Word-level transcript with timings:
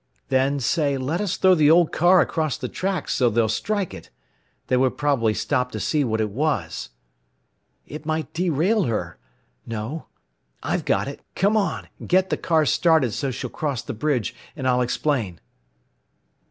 "Then, 0.29 0.59
say, 0.59 0.97
let 0.97 1.21
us 1.21 1.37
throw 1.37 1.53
the 1.53 1.69
old 1.69 1.91
car 1.91 2.21
across 2.21 2.57
the 2.57 2.67
tracks, 2.67 3.13
so 3.13 3.29
they'll 3.29 3.47
strike 3.47 3.93
it. 3.93 4.09
They 4.65 4.75
would 4.75 4.97
probably 4.97 5.35
stop 5.35 5.71
to 5.73 5.79
see 5.79 6.03
what 6.03 6.19
it 6.19 6.31
was." 6.31 6.89
"It 7.85 8.03
might 8.03 8.33
derail 8.33 8.85
her. 8.85 9.19
No. 9.67 10.07
I've 10.63 10.85
got 10.85 11.07
it. 11.07 11.21
Come 11.35 11.55
on, 11.55 11.87
and 11.99 12.09
get 12.09 12.31
the 12.31 12.37
car 12.37 12.65
started 12.65 13.11
so 13.13 13.29
she'll 13.29 13.51
cross 13.51 13.83
the 13.83 13.93
bridge, 13.93 14.33
and 14.55 14.67
I'll 14.67 14.81
explain." 14.81 15.39